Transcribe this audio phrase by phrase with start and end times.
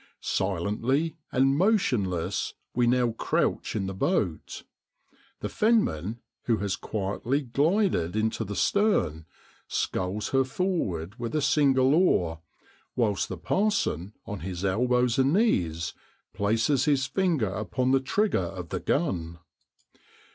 [0.21, 4.63] Silently and motionless we now crouch in the boat;
[5.41, 9.27] the fenman, who has quietly glided into the stern,
[9.67, 12.39] sculls her forward with a single oar,
[12.95, 15.93] whilst the parson, on his elbows and knees,
[16.33, 19.37] places his finger upon the trigger of the gun.